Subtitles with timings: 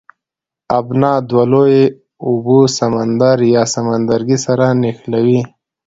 [0.77, 1.83] ابنا دوه لویې
[2.25, 5.41] اوبه سمندر یا سمندرګی سره نښلوي.